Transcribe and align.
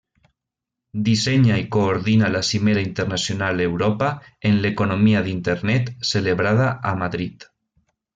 Dissenya 1.07 1.57
i 1.63 1.65
coordina 1.75 2.31
la 2.35 2.41
Cimera 2.47 2.81
internacional 2.85 3.61
Europa 3.67 4.09
en 4.51 4.57
l'Economia 4.63 5.21
d'Internet, 5.29 5.93
celebrada 6.13 6.71
a 6.93 6.99
Madrid. 7.05 7.47